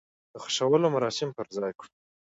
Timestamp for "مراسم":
0.95-1.29